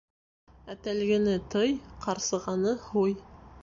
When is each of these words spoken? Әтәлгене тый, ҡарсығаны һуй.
Әтәлгене 0.75 1.37
тый, 1.57 1.77
ҡарсығаны 2.09 2.79
һуй. 2.91 3.19